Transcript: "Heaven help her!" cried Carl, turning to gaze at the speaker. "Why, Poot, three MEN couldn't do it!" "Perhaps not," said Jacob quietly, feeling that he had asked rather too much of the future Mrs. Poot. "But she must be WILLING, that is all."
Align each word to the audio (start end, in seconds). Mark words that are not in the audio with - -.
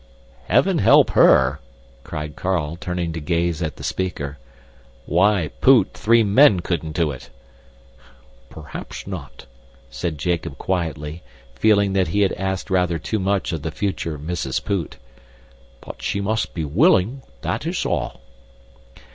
"Heaven 0.47 0.79
help 0.79 1.11
her!" 1.11 1.59
cried 2.03 2.35
Carl, 2.35 2.75
turning 2.75 3.13
to 3.13 3.19
gaze 3.19 3.61
at 3.61 3.75
the 3.75 3.83
speaker. 3.83 4.39
"Why, 5.05 5.49
Poot, 5.61 5.93
three 5.93 6.23
MEN 6.23 6.61
couldn't 6.61 6.93
do 6.93 7.11
it!" 7.11 7.29
"Perhaps 8.49 9.05
not," 9.05 9.45
said 9.91 10.17
Jacob 10.17 10.57
quietly, 10.57 11.21
feeling 11.53 11.93
that 11.93 12.07
he 12.07 12.21
had 12.21 12.33
asked 12.33 12.71
rather 12.71 12.97
too 12.97 13.19
much 13.19 13.51
of 13.53 13.61
the 13.61 13.69
future 13.69 14.17
Mrs. 14.17 14.65
Poot. 14.65 14.97
"But 15.85 16.01
she 16.01 16.19
must 16.19 16.55
be 16.55 16.65
WILLING, 16.65 17.21
that 17.43 17.67
is 17.67 17.85
all." 17.85 18.21